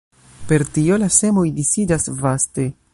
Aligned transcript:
Per 0.51 0.63
tio 0.77 0.97
la 1.03 1.11
semoj 1.17 1.45
disiĝas 1.61 2.11
vaste. 2.25 2.71